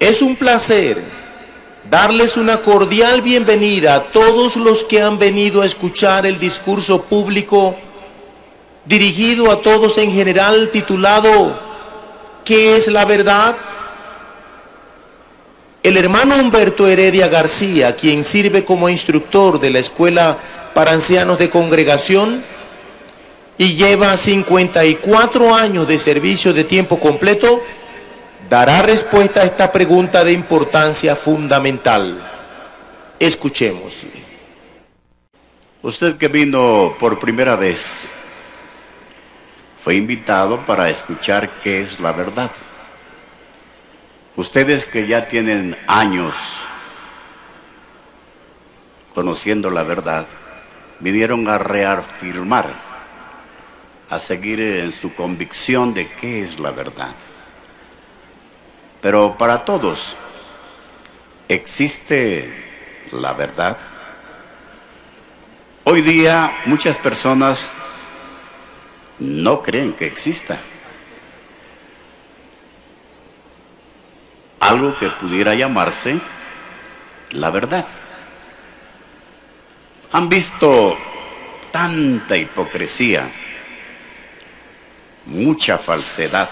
[0.00, 0.98] Es un placer
[1.90, 7.76] darles una cordial bienvenida a todos los que han venido a escuchar el discurso público
[8.86, 11.60] dirigido a todos en general titulado
[12.46, 13.58] ¿Qué es la verdad?
[15.82, 20.38] El hermano Humberto Heredia García, quien sirve como instructor de la Escuela
[20.72, 22.42] para Ancianos de Congregación
[23.58, 27.62] y lleva 54 años de servicio de tiempo completo,
[28.50, 32.18] dará respuesta a esta pregunta de importancia fundamental.
[33.20, 34.10] Escuchémosle.
[35.82, 38.08] Usted que vino por primera vez,
[39.78, 42.50] fue invitado para escuchar qué es la verdad.
[44.34, 46.34] Ustedes que ya tienen años
[49.14, 50.26] conociendo la verdad,
[50.98, 52.74] vinieron a reafirmar,
[54.08, 57.14] a seguir en su convicción de qué es la verdad.
[59.00, 60.16] Pero para todos,
[61.48, 62.52] ¿existe
[63.12, 63.78] la verdad?
[65.84, 67.72] Hoy día muchas personas
[69.18, 70.58] no creen que exista.
[74.60, 76.20] Algo que pudiera llamarse
[77.30, 77.86] la verdad.
[80.12, 80.98] Han visto
[81.72, 83.30] tanta hipocresía,
[85.24, 86.50] mucha falsedad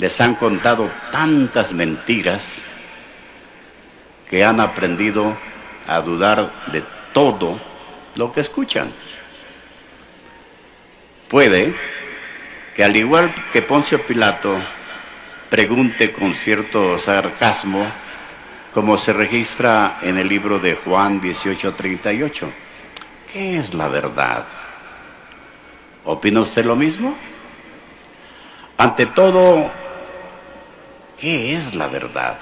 [0.00, 2.62] les han contado tantas mentiras
[4.30, 5.36] que han aprendido
[5.86, 7.60] a dudar de todo
[8.14, 8.90] lo que escuchan.
[11.28, 11.74] Puede
[12.74, 14.56] que al igual que Poncio Pilato
[15.50, 17.86] pregunte con cierto sarcasmo,
[18.72, 22.50] como se registra en el libro de Juan 18:38,
[23.30, 24.46] ¿qué es la verdad?
[26.04, 27.14] ¿Opina usted lo mismo?
[28.78, 29.70] Ante todo,
[31.20, 32.38] ¿Qué es la verdad?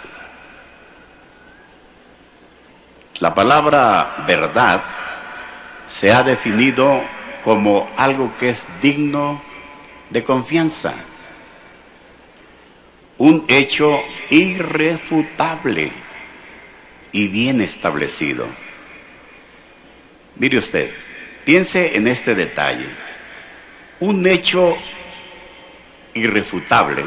[3.19, 4.81] La palabra verdad
[5.89, 7.03] se ha definido
[7.43, 9.43] como algo que es digno
[10.11, 10.95] de confianza,
[13.17, 14.01] un hecho
[14.31, 15.91] irrefutable
[17.11, 18.47] y bien establecido.
[20.37, 20.95] Mire usted,
[21.45, 22.89] piense en este detalle.
[23.99, 24.79] Un hecho
[26.15, 27.05] irrefutable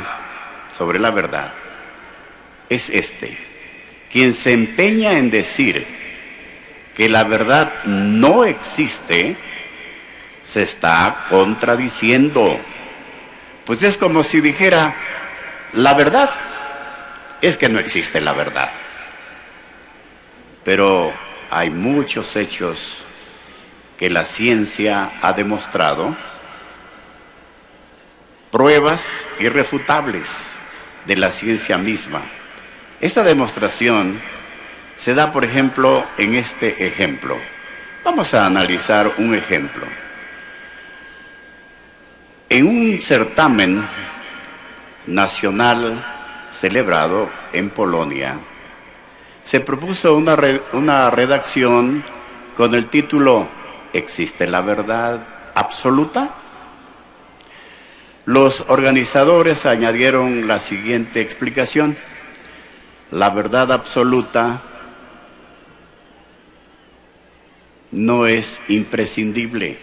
[0.73, 1.60] sobre la verdad
[2.71, 3.37] es este.
[4.09, 5.85] Quien se empeña en decir
[6.95, 9.35] que la verdad no existe,
[10.41, 12.59] se está contradiciendo.
[13.65, 14.95] Pues es como si dijera,
[15.73, 16.29] la verdad
[17.41, 18.71] es que no existe la verdad.
[20.63, 21.13] Pero
[21.49, 23.03] hay muchos hechos
[23.97, 26.15] que la ciencia ha demostrado,
[28.49, 30.57] pruebas irrefutables
[31.05, 32.21] de la ciencia misma
[33.01, 34.22] esta demostración
[34.95, 37.35] se da, por ejemplo, en este ejemplo.
[38.06, 39.88] Vamos a analizar un ejemplo.
[42.50, 43.84] En un certamen
[45.07, 46.06] nacional
[46.51, 48.38] celebrado en Polonia,
[49.44, 50.38] se propuso una,
[50.73, 52.03] una redacción
[52.56, 53.47] con el título
[53.94, 55.25] ¿Existe la verdad
[55.56, 56.35] absoluta?
[58.25, 61.97] Los organizadores añadieron la siguiente explicación
[63.11, 64.61] la verdad absoluta
[67.91, 69.77] no es imprescindible.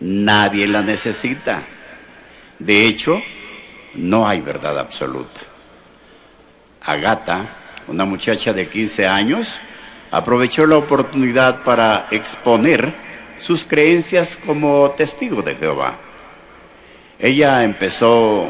[0.00, 1.62] Nadie la necesita.
[2.58, 3.20] De hecho,
[3.94, 5.40] no hay verdad absoluta.
[6.84, 7.46] Agata,
[7.88, 9.60] una muchacha de 15 años,
[10.10, 12.92] aprovechó la oportunidad para exponer
[13.40, 15.96] sus creencias como testigo de Jehová.
[17.18, 18.48] Ella empezó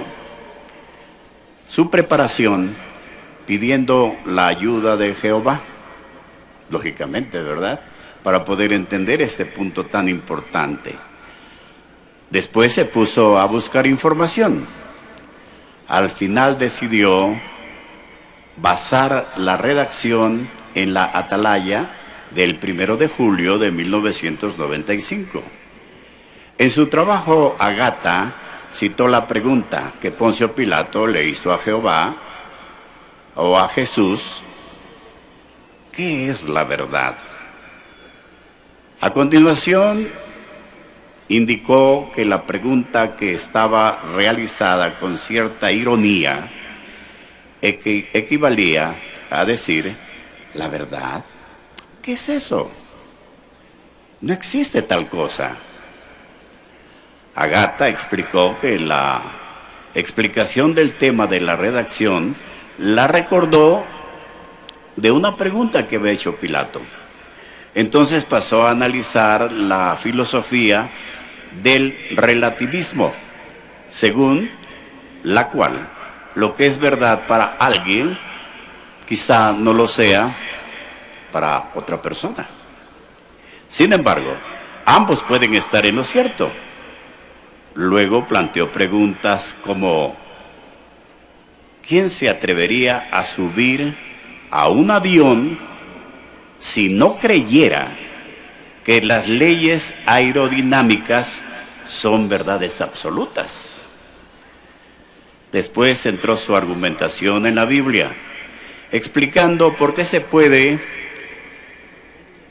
[1.66, 2.87] su preparación
[3.48, 5.62] pidiendo la ayuda de Jehová,
[6.68, 7.80] lógicamente, ¿verdad?
[8.22, 10.94] Para poder entender este punto tan importante.
[12.28, 14.66] Después se puso a buscar información.
[15.86, 17.34] Al final decidió
[18.58, 21.88] basar la redacción en la atalaya
[22.34, 25.42] del primero de julio de 1995.
[26.58, 32.27] En su trabajo, Agata citó la pregunta que Poncio Pilato le hizo a Jehová
[33.40, 34.42] o a Jesús,
[35.92, 37.16] ¿qué es la verdad?
[39.00, 40.08] A continuación,
[41.28, 46.50] indicó que la pregunta que estaba realizada con cierta ironía
[47.62, 48.96] equivalía
[49.30, 49.94] a decir,
[50.54, 51.24] ¿la verdad?
[52.02, 52.68] ¿Qué es eso?
[54.20, 55.54] No existe tal cosa.
[57.36, 59.22] Agata explicó que la
[59.94, 62.34] explicación del tema de la redacción,
[62.78, 63.84] la recordó
[64.96, 66.80] de una pregunta que había hecho Pilato.
[67.74, 70.90] Entonces pasó a analizar la filosofía
[71.62, 73.12] del relativismo,
[73.88, 74.50] según
[75.22, 75.88] la cual
[76.34, 78.16] lo que es verdad para alguien
[79.06, 80.34] quizá no lo sea
[81.32, 82.46] para otra persona.
[83.66, 84.34] Sin embargo,
[84.84, 86.50] ambos pueden estar en lo cierto.
[87.74, 90.16] Luego planteó preguntas como,
[91.88, 93.96] ¿quién se atrevería a subir
[94.50, 95.58] a un avión
[96.58, 97.96] si no creyera
[98.84, 101.42] que las leyes aerodinámicas
[101.86, 103.86] son verdades absolutas?
[105.50, 108.14] Después entró su argumentación en la Biblia,
[108.92, 110.78] explicando por qué se puede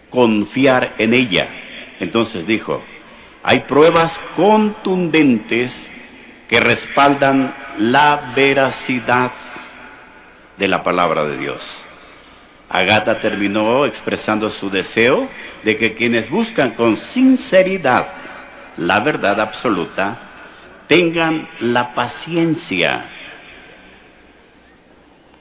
[0.09, 1.47] confiar en ella.
[1.99, 2.81] Entonces dijo,
[3.43, 5.91] hay pruebas contundentes
[6.49, 9.31] que respaldan la veracidad
[10.57, 11.85] de la palabra de Dios.
[12.69, 15.27] Agata terminó expresando su deseo
[15.63, 18.07] de que quienes buscan con sinceridad
[18.77, 20.19] la verdad absoluta
[20.87, 23.05] tengan la paciencia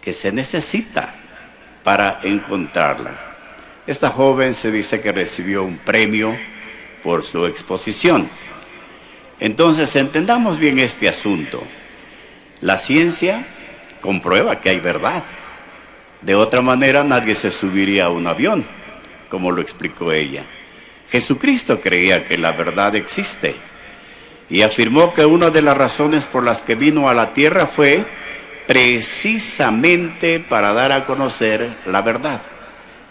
[0.00, 1.14] que se necesita
[1.82, 3.12] para encontrarla.
[3.86, 6.36] Esta joven se dice que recibió un premio
[7.02, 8.28] por su exposición.
[9.38, 11.62] Entonces, entendamos bien este asunto.
[12.62, 13.44] La ciencia
[14.00, 15.22] comprueba que hay verdad.
[16.22, 18.64] De otra manera, nadie se subiría a un avión,
[19.28, 20.44] como lo explicó ella.
[21.10, 23.54] Jesucristo creía que la verdad existe
[24.48, 28.06] y afirmó que una de las razones por las que vino a la tierra fue
[28.66, 32.40] precisamente para dar a conocer la verdad.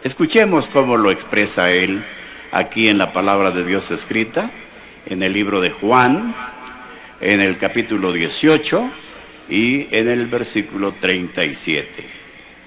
[0.04, 2.04] Escuchemos cómo lo expresa él
[2.52, 4.50] aquí en la palabra de Dios escrita,
[5.06, 6.36] en el libro de Juan,
[7.22, 9.05] en el capítulo 18
[9.50, 12.04] y en el versículo 37.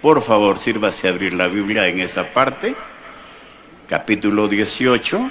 [0.00, 2.75] Por favor, sírvase a abrir la Biblia en esa parte,
[3.88, 5.30] capítulo 18,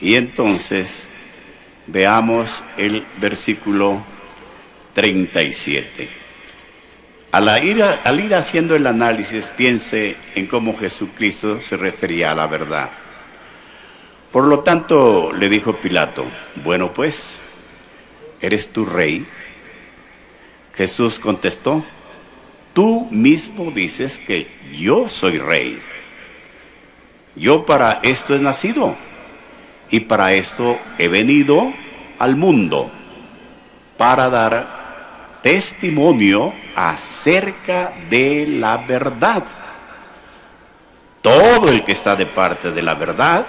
[0.00, 1.08] y entonces
[1.86, 4.02] veamos el versículo
[4.94, 6.08] 37.
[7.32, 12.46] Al ir, al ir haciendo el análisis, piense en cómo Jesucristo se refería a la
[12.46, 12.90] verdad.
[14.32, 16.24] Por lo tanto, le dijo Pilato,
[16.56, 17.40] bueno pues,
[18.40, 19.26] ¿eres tu rey?
[20.80, 21.84] Jesús contestó,
[22.72, 25.78] tú mismo dices que yo soy rey.
[27.36, 28.96] Yo para esto he nacido
[29.90, 31.70] y para esto he venido
[32.18, 32.90] al mundo,
[33.98, 39.44] para dar testimonio acerca de la verdad.
[41.20, 43.44] Todo el que está de parte de la verdad,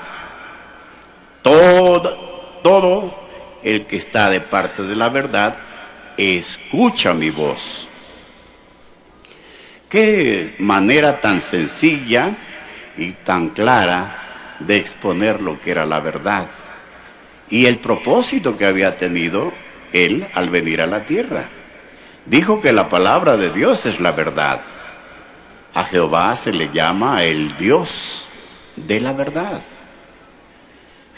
[1.41, 3.15] todo, todo
[3.63, 5.70] el que está de parte de la verdad
[6.17, 7.87] escucha mi voz.
[9.89, 12.33] Qué manera tan sencilla
[12.97, 16.47] y tan clara de exponer lo que era la verdad
[17.51, 19.53] y el propósito que había tenido
[19.91, 21.49] él al venir a la tierra.
[22.25, 24.61] Dijo que la palabra de Dios es la verdad.
[25.73, 28.25] A Jehová se le llama el Dios
[28.77, 29.61] de la verdad.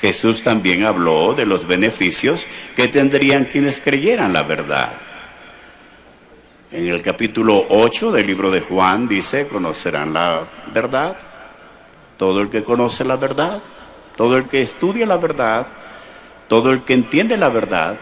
[0.03, 2.45] Jesús también habló de los beneficios
[2.75, 4.91] que tendrían quienes creyeran la verdad.
[6.73, 11.15] En el capítulo 8 del libro de Juan dice, conocerán la verdad.
[12.17, 13.61] Todo el que conoce la verdad,
[14.17, 15.67] todo el que estudia la verdad,
[16.49, 17.97] todo el que entiende la verdad,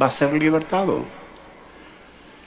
[0.00, 1.04] va a ser libertado.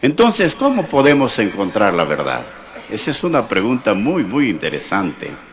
[0.02, 2.46] Entonces, ¿cómo podemos encontrar la verdad?
[2.90, 5.51] Esa es una pregunta muy, muy interesante.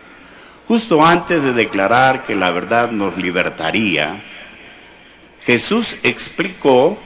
[0.68, 4.22] Justo antes de declarar que la verdad nos libertaría,
[5.40, 6.98] Jesús explicó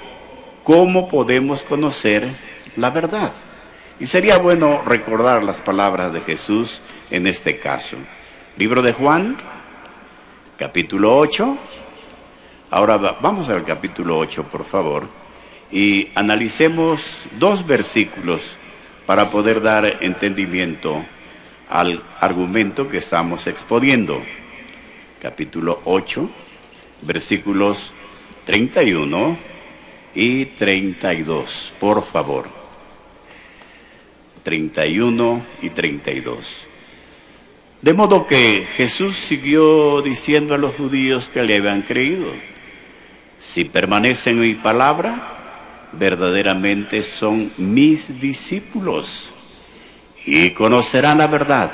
[0.64, 2.28] cómo podemos conocer
[2.74, 3.32] la verdad.
[4.00, 7.98] Y sería bueno recordar las palabras de Jesús en este caso.
[8.56, 9.36] Libro de Juan,
[10.58, 11.56] capítulo 8.
[12.68, 15.08] Ahora vamos al capítulo 8, por favor,
[15.70, 18.58] y analicemos dos versículos
[19.06, 21.04] para poder dar entendimiento
[21.72, 24.22] al argumento que estamos exponiendo.
[25.22, 26.28] Capítulo 8,
[27.00, 27.94] versículos
[28.44, 29.38] 31
[30.14, 32.46] y 32, por favor.
[34.42, 36.68] 31 y 32.
[37.80, 42.32] De modo que Jesús siguió diciendo a los judíos que le habían creído,
[43.38, 49.34] si permanecen en mi palabra, verdaderamente son mis discípulos
[50.26, 51.70] y conocerán la verdad,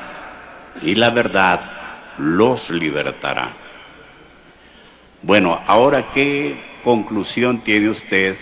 [0.82, 1.60] y la verdad
[2.18, 3.52] los libertará.
[5.22, 8.36] Bueno, ahora qué conclusión tiene usted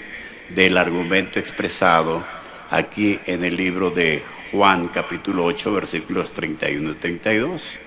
[0.50, 2.22] del argumento expresado
[2.70, 4.22] aquí en el libro de
[4.52, 7.78] Juan capítulo 8 versículos 31 y 32.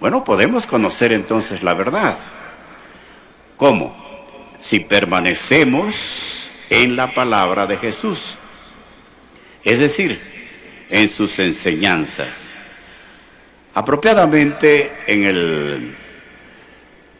[0.00, 2.16] Bueno, podemos conocer entonces la verdad.
[3.56, 3.96] ¿Cómo?
[4.58, 8.36] Si permanecemos en la palabra de Jesús,
[9.64, 10.35] es decir,
[10.88, 12.50] en sus enseñanzas.
[13.74, 15.94] Apropiadamente en el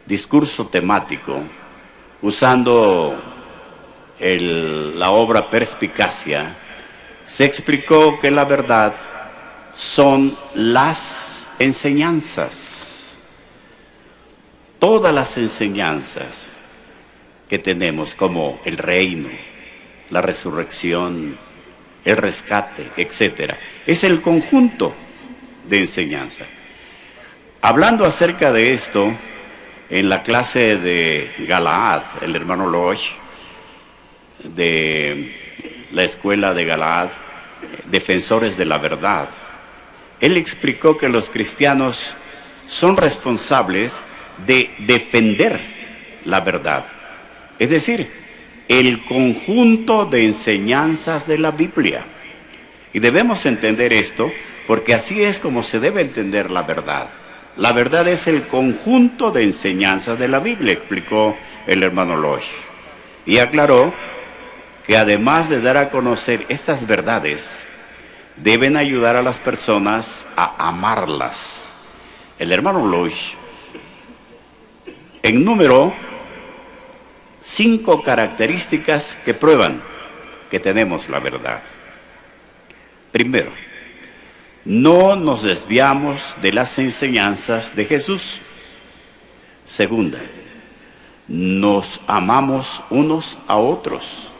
[0.05, 1.41] discurso temático,
[2.21, 3.15] usando
[4.19, 6.55] la obra Perspicacia,
[7.23, 8.95] se explicó que la verdad
[9.75, 13.17] son las enseñanzas,
[14.79, 16.51] todas las enseñanzas
[17.47, 19.29] que tenemos como el reino,
[20.09, 21.37] la resurrección,
[22.07, 23.53] el rescate, etc.
[23.85, 24.95] Es el conjunto
[25.67, 26.45] de enseñanza.
[27.61, 29.13] Hablando acerca de esto,
[29.89, 33.01] en la clase de Galaad, el hermano Loch,
[34.41, 35.33] de
[35.91, 37.09] la escuela de Galaad,
[37.91, 39.27] defensores de la verdad,
[40.21, 42.15] él explicó que los cristianos
[42.67, 44.01] son responsables
[44.45, 45.59] de defender
[46.23, 46.85] la verdad.
[47.59, 48.09] Es decir,
[48.67, 52.05] el conjunto de enseñanzas de la Biblia.
[52.93, 54.31] Y debemos entender esto
[54.65, 57.09] porque así es como se debe entender la verdad.
[57.55, 62.49] La verdad es el conjunto de enseñanzas de la Biblia, explicó el hermano Losh.
[63.25, 63.93] Y aclaró
[64.85, 67.67] que además de dar a conocer estas verdades,
[68.37, 71.73] deben ayudar a las personas a amarlas.
[72.37, 73.33] El hermano Losh
[75.43, 75.93] número
[77.47, 79.81] cinco características que prueban
[80.49, 81.63] que tenemos la verdad.
[83.11, 83.51] Primero,
[84.65, 88.41] no nos desviamos de las enseñanzas de Jesús.
[89.63, 90.19] Segunda,
[91.27, 94.33] nos amamos unos a otros.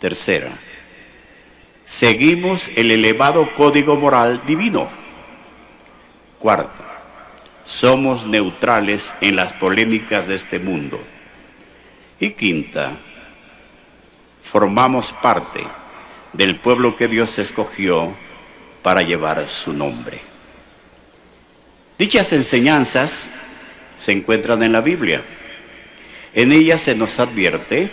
[0.00, 0.50] Tercera,
[1.84, 4.88] seguimos el elevado código moral divino.
[6.40, 7.02] Cuarta,
[7.64, 11.00] somos neutrales en las polémicas de este mundo.
[12.20, 12.98] Y quinta,
[14.42, 15.64] formamos parte
[16.32, 18.14] del pueblo que Dios escogió
[18.82, 20.20] para llevar su nombre.
[21.98, 23.30] Dichas enseñanzas
[23.96, 25.22] se encuentran en la Biblia.
[26.34, 27.90] En ellas se nos advierte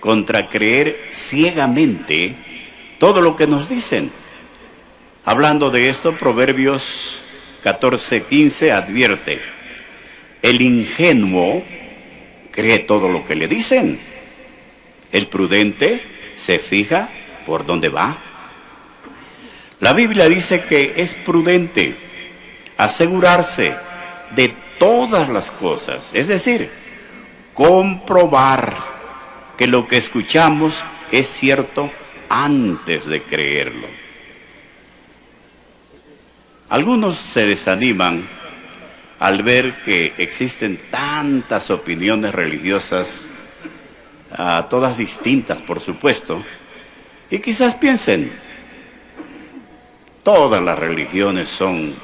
[0.00, 2.36] contra creer ciegamente
[2.98, 4.10] todo lo que nos dicen.
[5.24, 7.24] Hablando de esto, Proverbios
[7.62, 9.40] 14:15 advierte,
[10.42, 11.64] el ingenuo
[12.54, 13.98] cree todo lo que le dicen.
[15.10, 16.02] El prudente
[16.36, 17.08] se fija
[17.44, 18.18] por dónde va.
[19.80, 21.96] La Biblia dice que es prudente
[22.76, 23.74] asegurarse
[24.34, 26.70] de todas las cosas, es decir,
[27.52, 28.76] comprobar
[29.56, 31.90] que lo que escuchamos es cierto
[32.28, 33.86] antes de creerlo.
[36.68, 38.26] Algunos se desaniman
[39.24, 43.30] al ver que existen tantas opiniones religiosas,
[44.68, 46.44] todas distintas por supuesto,
[47.30, 48.30] y quizás piensen,
[50.22, 51.94] todas las religiones son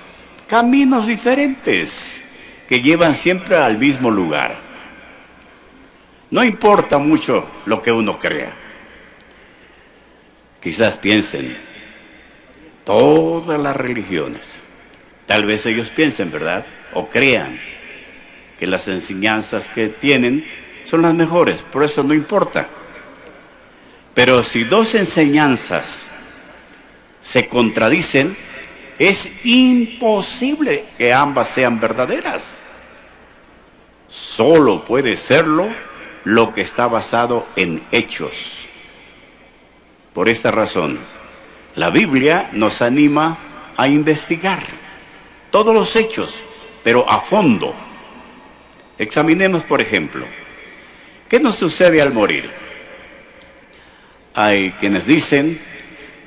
[0.47, 2.23] caminos diferentes
[2.67, 4.59] que llevan siempre al mismo lugar.
[6.31, 8.55] No importa mucho lo que uno crea.
[10.63, 11.55] Quizás piensen,
[12.83, 14.63] todas las religiones,
[15.27, 16.65] tal vez ellos piensen, ¿verdad?
[16.95, 17.61] O crean
[18.59, 20.45] que las enseñanzas que tienen
[20.85, 22.69] son las mejores, por eso no importa.
[24.15, 26.09] Pero si dos enseñanzas
[27.23, 28.37] se contradicen,
[28.99, 32.65] es imposible que ambas sean verdaderas.
[34.09, 35.69] Solo puede serlo
[36.25, 38.69] lo que está basado en hechos.
[40.13, 40.99] Por esta razón,
[41.77, 43.39] la Biblia nos anima
[43.77, 44.63] a investigar
[45.51, 46.45] todos los hechos
[46.83, 47.75] pero a fondo.
[48.99, 50.27] Examinemos, por ejemplo,
[51.29, 52.51] ¿qué nos sucede al morir?
[54.35, 55.59] Hay quienes dicen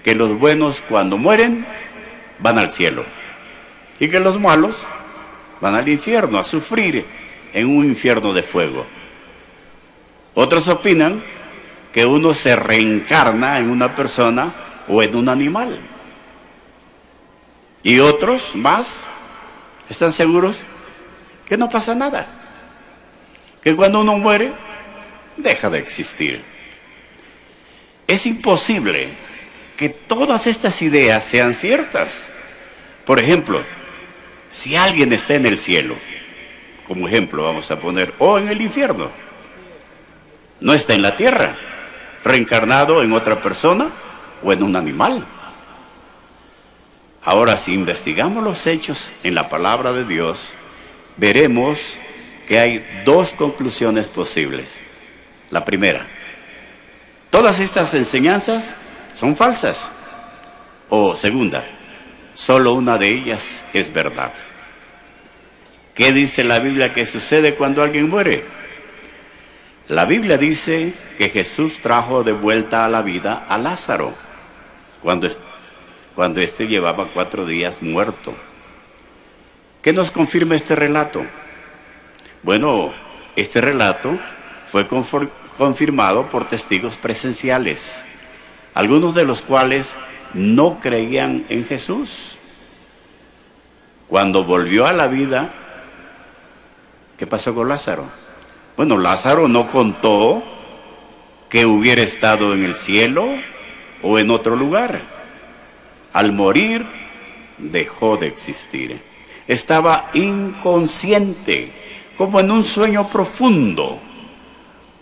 [0.04, 1.66] que los buenos cuando mueren
[2.40, 3.06] van al cielo
[4.00, 4.88] y que los malos
[5.62, 7.06] van al infierno a sufrir
[7.54, 8.86] en un infierno de fuego.
[10.34, 11.24] Otros opinan
[11.94, 14.52] que uno se reencarna en una persona
[14.88, 15.80] o en un animal.
[17.84, 19.08] Y otros más
[19.90, 20.62] ¿Están seguros?
[21.46, 22.28] Que no pasa nada.
[23.62, 24.52] Que cuando uno muere,
[25.38, 26.42] deja de existir.
[28.08, 29.10] Es imposible
[29.78, 32.30] que todas estas ideas sean ciertas.
[33.06, 33.64] Por ejemplo,
[34.50, 35.96] si alguien está en el cielo,
[36.88, 39.10] como ejemplo vamos a poner, o en el infierno,
[40.60, 41.56] no está en la tierra,
[42.24, 43.90] reencarnado en otra persona
[44.44, 45.26] o en un animal.
[47.26, 50.56] Ahora, si investigamos los hechos en la palabra de Dios,
[51.16, 51.98] veremos
[52.48, 54.82] que hay dos conclusiones posibles.
[55.50, 56.06] La primera,
[57.30, 58.76] todas estas enseñanzas
[59.14, 59.94] son falsas.
[60.90, 61.64] O segunda,
[62.34, 64.34] solo una de ellas es verdad.
[65.96, 68.44] ¿Qué dice la Biblia que sucede cuando alguien muere?
[69.88, 74.14] La Biblia dice que Jesús trajo de vuelta a la vida a Lázaro
[75.02, 75.28] cuando,
[76.16, 78.34] cuando éste llevaba cuatro días muerto.
[79.82, 81.26] ¿Qué nos confirma este relato?
[82.44, 82.94] Bueno,
[83.36, 84.18] este relato
[84.68, 88.06] fue confirmado por testigos presenciales,
[88.74, 89.98] algunos de los cuales
[90.34, 92.38] no creían en Jesús.
[94.08, 95.52] Cuando volvió a la vida,
[97.18, 98.06] ¿qué pasó con Lázaro?
[98.78, 100.44] Bueno, Lázaro no contó
[101.50, 103.28] que hubiera estado en el cielo
[104.02, 105.13] o en otro lugar.
[106.14, 106.86] Al morir,
[107.58, 109.00] dejó de existir.
[109.48, 111.72] Estaba inconsciente,
[112.16, 114.00] como en un sueño profundo.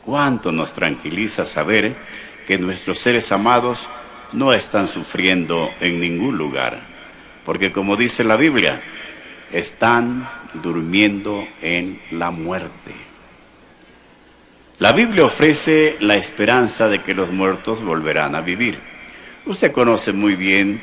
[0.03, 1.95] Cuánto nos tranquiliza saber
[2.47, 3.89] que nuestros seres amados
[4.33, 6.79] no están sufriendo en ningún lugar,
[7.45, 8.81] porque como dice la Biblia,
[9.51, 12.93] están durmiendo en la muerte.
[14.79, 18.79] La Biblia ofrece la esperanza de que los muertos volverán a vivir.
[19.45, 20.81] Usted conoce muy bien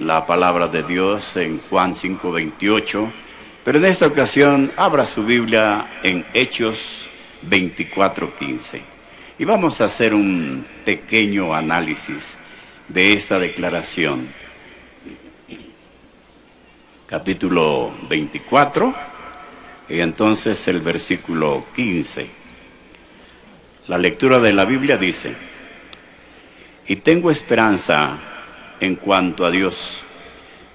[0.00, 3.12] la palabra de Dios en Juan 5:28,
[3.62, 7.10] pero en esta ocasión abra su Biblia en Hechos
[7.42, 8.82] 24:15.
[9.38, 12.38] Y vamos a hacer un pequeño análisis
[12.88, 14.26] de esta declaración.
[17.06, 18.94] Capítulo 24
[19.88, 22.28] y entonces el versículo 15.
[23.88, 25.34] La lectura de la Biblia dice,
[26.86, 28.29] y tengo esperanza
[28.80, 30.04] en cuanto a Dios,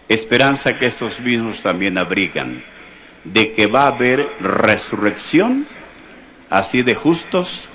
[0.07, 2.63] esperanza que estos mismos también abrigan,
[3.23, 5.65] de que va a haber resurrección,
[6.49, 7.69] así de justos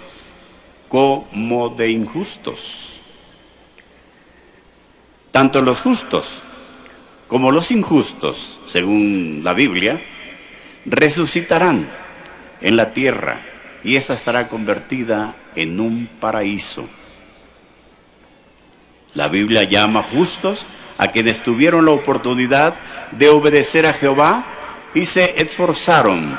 [0.88, 3.00] como de injustos.
[5.30, 6.44] Tanto los justos
[7.28, 10.00] como los injustos, según la Biblia,
[10.84, 11.88] resucitarán
[12.60, 13.40] en la tierra
[13.84, 16.88] y esa estará convertida en un paraíso.
[19.14, 20.66] La Biblia llama justos
[20.98, 22.74] a quienes tuvieron la oportunidad
[23.12, 24.44] de obedecer a Jehová
[24.94, 26.38] y se esforzaron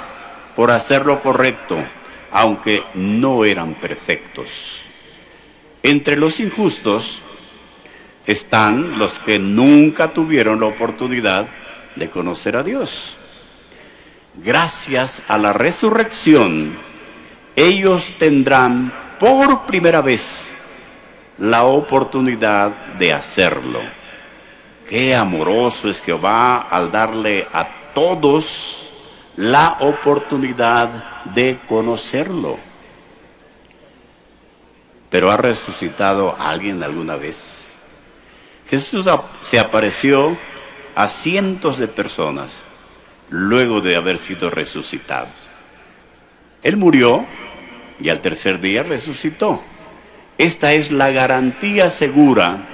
[0.55, 1.83] por hacer lo correcto,
[2.31, 4.85] aunque no eran perfectos.
[5.83, 7.21] Entre los injustos
[8.25, 11.47] están los que nunca tuvieron la oportunidad
[11.95, 13.17] de conocer a Dios.
[14.35, 16.77] Gracias a la resurrección,
[17.55, 20.55] ellos tendrán por primera vez
[21.41, 23.79] la oportunidad de hacerlo.
[24.87, 28.91] Qué amoroso es Jehová al darle a todos
[29.37, 32.59] la oportunidad de conocerlo.
[35.09, 37.75] Pero ha resucitado alguien alguna vez.
[38.69, 39.05] Jesús
[39.41, 40.37] se apareció
[40.93, 42.63] a cientos de personas
[43.29, 45.27] luego de haber sido resucitado.
[46.61, 47.25] Él murió
[47.99, 49.70] y al tercer día resucitó.
[50.41, 52.67] Esta es la garantía segura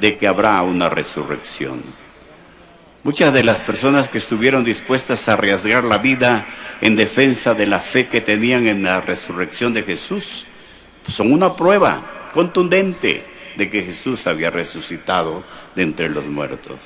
[0.00, 1.80] de que habrá una resurrección.
[3.04, 6.48] Muchas de las personas que estuvieron dispuestas a arriesgar la vida
[6.80, 10.46] en defensa de la fe que tenían en la resurrección de Jesús
[11.06, 15.44] son una prueba contundente de que Jesús había resucitado
[15.76, 16.80] de entre los muertos.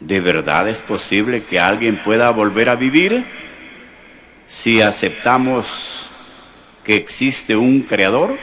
[0.00, 3.24] ¿De verdad es posible que alguien pueda volver a vivir?
[4.46, 6.10] Si aceptamos
[6.84, 8.36] que existe un creador?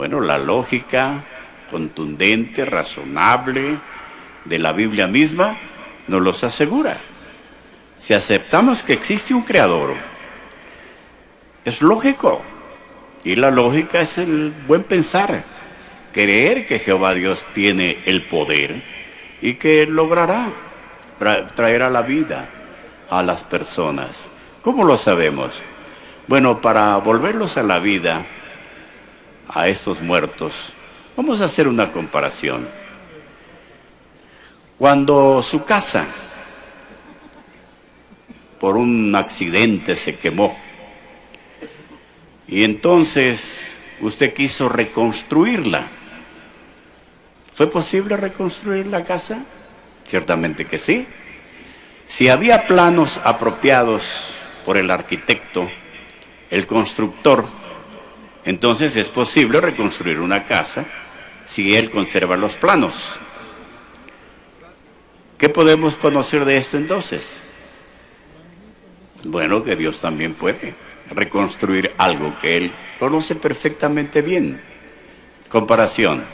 [0.00, 1.22] Bueno, la lógica
[1.70, 3.76] contundente, razonable
[4.46, 5.58] de la Biblia misma
[6.08, 6.96] nos los asegura.
[7.98, 9.92] Si aceptamos que existe un creador,
[11.66, 12.40] es lógico.
[13.24, 15.44] Y la lógica es el buen pensar,
[16.14, 18.82] creer que Jehová Dios tiene el poder
[19.42, 20.48] y que logrará
[21.54, 22.48] traer a la vida
[23.10, 24.30] a las personas.
[24.62, 25.62] ¿Cómo lo sabemos?
[26.26, 28.24] Bueno, para volverlos a la vida,
[29.52, 30.72] a estos muertos,
[31.16, 32.68] vamos a hacer una comparación.
[34.78, 36.06] Cuando su casa
[38.58, 40.56] por un accidente se quemó
[42.46, 45.88] y entonces usted quiso reconstruirla,
[47.52, 49.44] ¿fue posible reconstruir la casa?
[50.04, 51.06] Ciertamente que sí.
[52.06, 54.32] Si había planos apropiados
[54.64, 55.70] por el arquitecto,
[56.50, 57.59] el constructor,
[58.44, 60.86] Entonces es posible reconstruir una casa
[61.44, 63.20] si él conserva los planos.
[65.36, 67.42] ¿Qué podemos conocer de esto entonces?
[69.24, 70.74] Bueno, que Dios también puede
[71.10, 74.62] reconstruir algo que Él conoce perfectamente bien.
[75.48, 76.24] Comparación.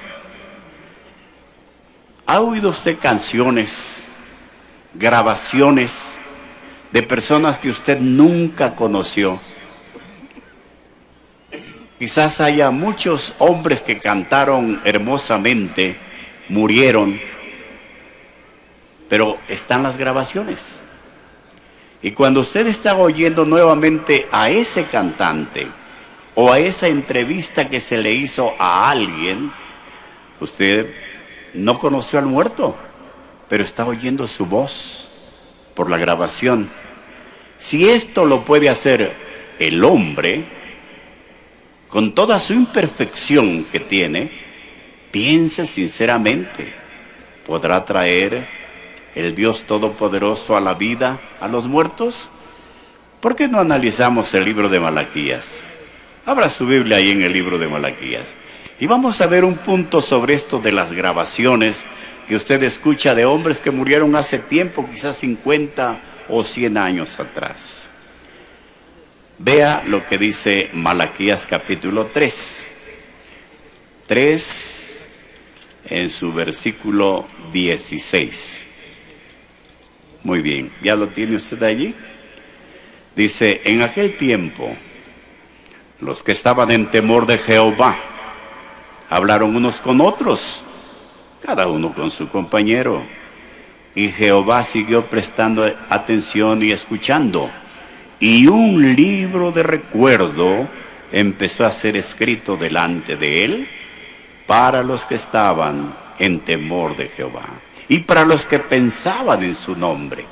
[2.26, 4.04] ¿Ha oído usted canciones,
[4.94, 6.18] grabaciones
[6.92, 9.40] de personas que usted nunca conoció?
[11.98, 15.96] Quizás haya muchos hombres que cantaron hermosamente,
[16.48, 17.18] murieron,
[19.08, 20.80] pero están las grabaciones.
[22.02, 25.68] Y cuando usted está oyendo nuevamente a ese cantante
[26.34, 29.50] o a esa entrevista que se le hizo a alguien,
[30.38, 30.94] usted
[31.54, 32.76] no conoció al muerto,
[33.48, 35.10] pero está oyendo su voz
[35.74, 36.68] por la grabación.
[37.56, 39.14] Si esto lo puede hacer
[39.58, 40.55] el hombre,
[41.96, 44.30] con toda su imperfección que tiene,
[45.10, 46.74] piense sinceramente,
[47.46, 48.46] podrá traer
[49.14, 52.30] el Dios Todopoderoso a la vida a los muertos?
[53.22, 55.66] ¿Por qué no analizamos el libro de Malaquías?
[56.26, 58.36] Abra su Biblia ahí en el libro de Malaquías.
[58.78, 61.86] Y vamos a ver un punto sobre esto de las grabaciones
[62.28, 67.88] que usted escucha de hombres que murieron hace tiempo, quizás 50 o 100 años atrás.
[69.38, 72.68] Vea lo que dice Malaquías capítulo 3.
[74.06, 75.06] 3
[75.90, 78.66] en su versículo 16.
[80.22, 81.94] Muy bien, ¿ya lo tiene usted allí?
[83.14, 84.74] Dice, en aquel tiempo,
[86.00, 87.94] los que estaban en temor de Jehová,
[89.10, 90.64] hablaron unos con otros,
[91.42, 93.06] cada uno con su compañero.
[93.94, 97.50] Y Jehová siguió prestando atención y escuchando.
[98.18, 100.68] Y un libro de recuerdo
[101.12, 103.68] empezó a ser escrito delante de él
[104.46, 107.46] para los que estaban en temor de Jehová
[107.88, 110.24] y para los que pensaban en su nombre.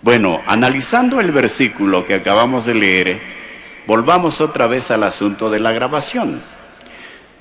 [0.00, 3.20] Bueno, analizando el versículo que acabamos de leer,
[3.86, 6.40] volvamos otra vez al asunto de la grabación.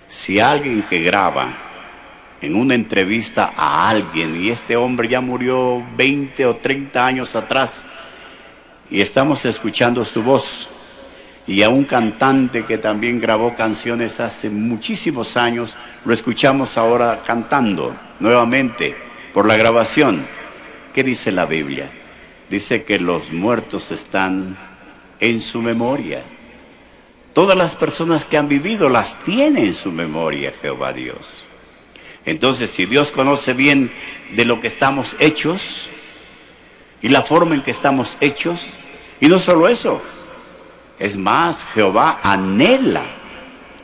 [0.08, 1.54] Si alguien que graba
[2.42, 7.86] en una entrevista a alguien y este hombre ya murió 20 o 30 años atrás
[8.90, 10.70] y estamos escuchando su voz,
[11.48, 17.96] y a un cantante que también grabó canciones hace muchísimos años, lo escuchamos ahora cantando
[18.20, 18.96] nuevamente
[19.34, 20.26] por la grabación.
[20.94, 21.92] ¿Qué dice la Biblia?
[22.50, 24.58] Dice que los muertos están
[25.20, 26.24] en su memoria.
[27.34, 31.46] Todas las personas que han vivido las tiene en su memoria Jehová Dios.
[32.26, 33.92] Entonces, si Dios conoce bien
[34.34, 35.92] de lo que estamos hechos
[37.06, 38.80] y la forma en que estamos hechos,
[39.20, 40.02] y no solo eso,
[40.98, 43.04] es más, Jehová anhela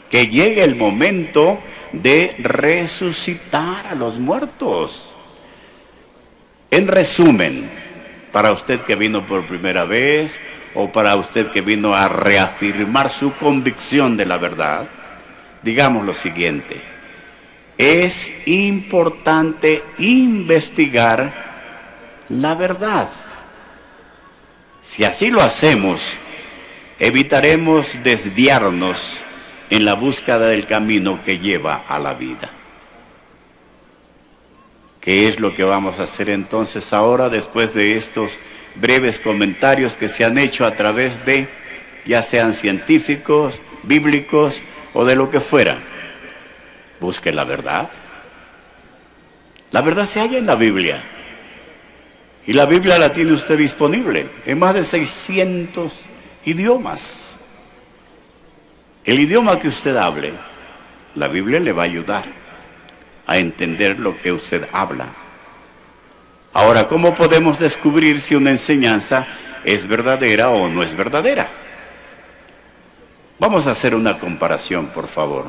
[0.10, 1.60] que llegue el momento
[1.92, 5.16] de resucitar a los muertos.
[6.72, 7.70] En resumen,
[8.32, 10.42] para usted que vino por primera vez
[10.74, 14.90] o para usted que vino a reafirmar su convicción de la verdad,
[15.62, 16.82] digamos lo siguiente.
[17.78, 21.41] Es importante investigar
[22.32, 23.10] la verdad.
[24.82, 26.18] Si así lo hacemos,
[27.00, 29.22] evitaremos desviarnos
[29.70, 32.50] en la búsqueda del camino que lleva a la vida.
[35.00, 38.34] ¿Qué es lo que vamos a hacer entonces ahora después de estos
[38.76, 41.50] breves comentarios que se han hecho a través de,
[42.06, 44.62] ya sean científicos, bíblicos
[44.94, 45.80] o de lo que fuera?
[47.00, 47.90] Busque la verdad.
[49.72, 51.02] La verdad se halla en la Biblia.
[52.46, 55.94] Y la Biblia la tiene usted disponible en más de 600
[56.46, 57.38] idiomas.
[59.06, 60.34] El idioma que usted hable,
[61.16, 62.26] la Biblia le va a ayudar
[63.28, 65.08] a entender lo que usted habla.
[66.54, 69.28] Ahora, ¿cómo podemos descubrir si una enseñanza
[69.64, 71.50] es verdadera o no es verdadera?
[73.40, 75.46] Vamos a hacer una comparación, por favor.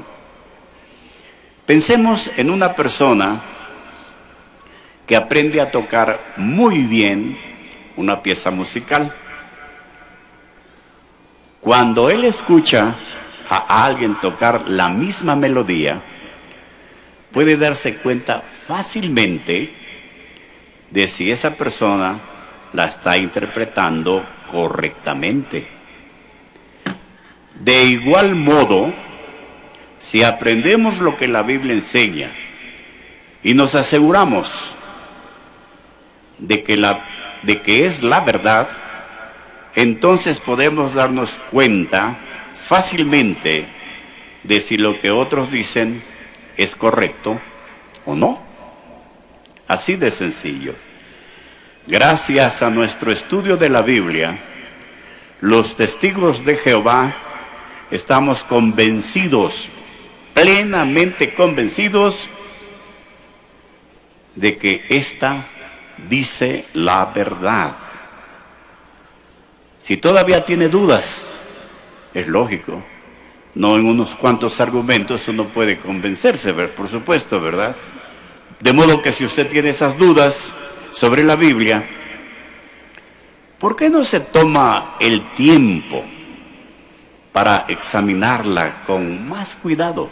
[1.66, 3.40] Pensemos en una persona
[5.14, 7.38] aprende a tocar muy bien
[7.96, 9.12] una pieza musical.
[11.60, 12.94] Cuando él escucha
[13.48, 16.00] a alguien tocar la misma melodía,
[17.30, 19.72] puede darse cuenta fácilmente
[20.90, 22.18] de si esa persona
[22.72, 25.68] la está interpretando correctamente.
[27.60, 28.92] De igual modo,
[29.98, 32.30] si aprendemos lo que la Biblia enseña
[33.42, 34.76] y nos aseguramos
[36.38, 37.04] de que, la,
[37.42, 38.68] de que es la verdad,
[39.74, 42.18] entonces podemos darnos cuenta
[42.54, 43.66] fácilmente
[44.42, 46.02] de si lo que otros dicen
[46.56, 47.40] es correcto
[48.04, 48.42] o no.
[49.68, 50.74] Así de sencillo.
[51.86, 54.38] Gracias a nuestro estudio de la Biblia,
[55.40, 57.16] los testigos de Jehová
[57.90, 59.70] estamos convencidos,
[60.34, 62.30] plenamente convencidos,
[64.36, 65.44] de que ésta
[66.08, 67.74] dice la verdad.
[69.78, 71.28] Si todavía tiene dudas,
[72.14, 72.82] es lógico.
[73.54, 77.76] No en unos cuantos argumentos uno puede convencerse, por supuesto, ¿verdad?
[78.60, 80.54] De modo que si usted tiene esas dudas
[80.92, 81.84] sobre la Biblia,
[83.58, 86.04] ¿por qué no se toma el tiempo
[87.32, 90.10] para examinarla con más cuidado?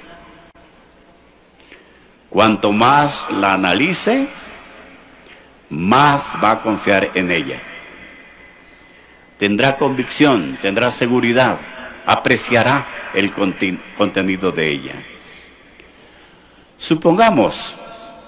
[2.29, 4.29] Cuanto más la analice,
[5.71, 7.61] más va a confiar en ella.
[9.39, 11.57] Tendrá convicción, tendrá seguridad,
[12.05, 14.95] apreciará el contenido de ella.
[16.77, 17.77] Supongamos,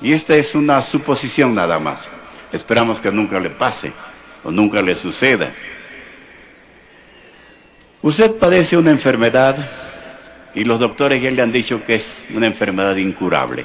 [0.00, 2.10] y esta es una suposición nada más,
[2.52, 3.92] esperamos que nunca le pase
[4.44, 5.52] o nunca le suceda.
[8.00, 9.56] Usted padece una enfermedad
[10.54, 13.64] y los doctores ya le han dicho que es una enfermedad incurable.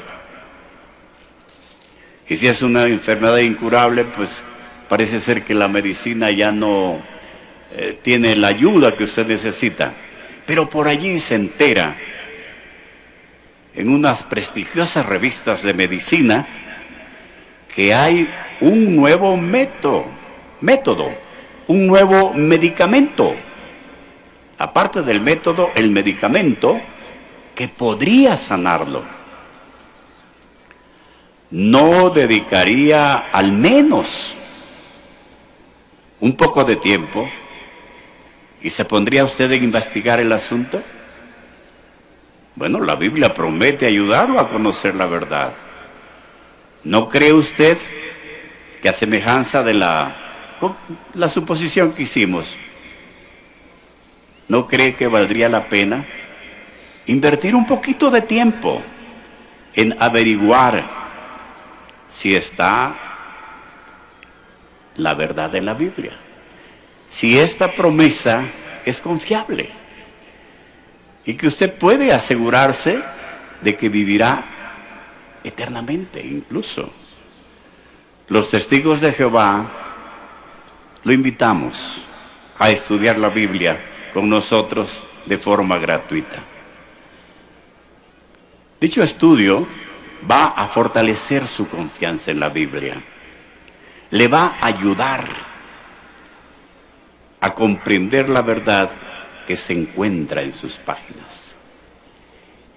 [2.30, 4.44] Y si es una enfermedad incurable, pues
[4.90, 7.02] parece ser que la medicina ya no
[7.72, 9.94] eh, tiene la ayuda que usted necesita.
[10.46, 11.96] Pero por allí se entera,
[13.74, 16.46] en unas prestigiosas revistas de medicina,
[17.74, 20.06] que hay un nuevo método,
[20.62, 21.10] método,
[21.68, 23.36] un nuevo medicamento.
[24.58, 26.82] Aparte del método, el medicamento
[27.54, 29.17] que podría sanarlo
[31.50, 34.36] no dedicaría al menos
[36.20, 37.30] un poco de tiempo
[38.62, 40.82] y se pondría usted a investigar el asunto?
[42.56, 45.54] Bueno, la Biblia promete ayudarlo a conocer la verdad.
[46.84, 47.78] ¿No cree usted
[48.82, 50.16] que a semejanza de la,
[51.14, 52.58] la suposición que hicimos,
[54.48, 56.06] ¿no cree que valdría la pena
[57.06, 58.82] invertir un poquito de tiempo
[59.76, 60.97] en averiguar
[62.10, 62.96] si está
[64.96, 66.18] la verdad de la Biblia.
[67.08, 68.44] Si esta promesa
[68.86, 69.70] es confiable
[71.26, 73.02] y que usted puede asegurarse
[73.62, 74.46] de que vivirá
[75.44, 76.92] eternamente incluso.
[78.28, 79.66] Los testigos de Jehová
[81.04, 82.02] lo invitamos
[82.60, 83.80] a estudiar la Biblia
[84.14, 86.44] con nosotros de forma gratuita.
[88.80, 89.68] Dicho estudio
[90.30, 93.04] va a fortalecer su confianza en la Biblia.
[94.10, 95.26] Le va a ayudar
[97.42, 98.90] a comprender la verdad
[99.46, 101.56] que se encuentra en sus páginas.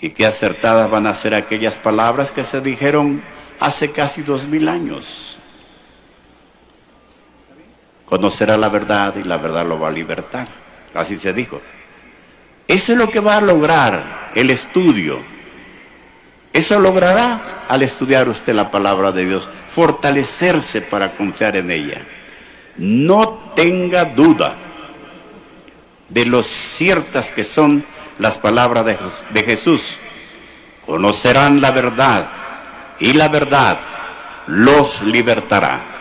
[0.00, 3.22] Y qué acertadas van a ser aquellas palabras que se dijeron
[3.58, 5.38] hace casi dos mil años.
[8.06, 10.48] Conocerá la verdad y la verdad lo va a libertar.
[10.94, 11.60] Así se dijo.
[12.66, 15.20] Eso es lo que va a lograr el estudio
[16.52, 22.06] eso logrará al estudiar usted la palabra de Dios, fortalecerse para confiar en ella.
[22.76, 24.56] No tenga duda
[26.08, 27.84] de lo ciertas que son
[28.18, 28.84] las palabras
[29.32, 29.98] de, Jesús.
[30.84, 32.26] Conocerán la verdad
[32.98, 33.78] y la verdad
[34.46, 35.99] los libertará.